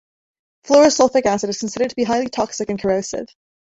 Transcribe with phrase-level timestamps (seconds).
[0.65, 3.27] Fluorosulfuric acid is considered to be highly toxic and corrosive.